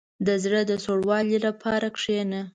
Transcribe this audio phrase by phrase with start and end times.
[0.27, 2.41] •د زړه د سوړوالي لپاره کښېنه.